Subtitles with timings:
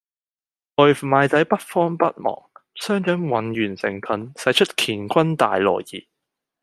[0.77, 6.07] 外賣仔不慌不忙，雙掌渾圓成盾，使出乾坤大挪移